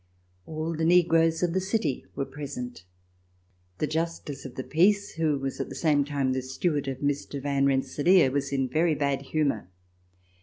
All 0.47 0.75
the 0.75 0.83
negroes 0.83 1.43
of 1.43 1.53
the 1.53 1.59
city 1.61 2.07
were 2.15 2.25
present. 2.25 2.85
The 3.77 3.85
Justice 3.85 4.45
of 4.45 4.55
the 4.55 4.63
Peace, 4.63 5.11
who 5.11 5.37
was 5.37 5.59
at 5.59 5.69
the 5.69 5.75
same 5.75 6.05
time 6.05 6.33
the 6.33 6.41
steward 6.41 6.87
of 6.87 7.01
Mr. 7.01 7.39
Van 7.39 7.67
Rensselaer, 7.67 8.31
was 8.31 8.51
in 8.51 8.67
very 8.67 8.95
bad 8.95 9.21
humor. 9.21 9.69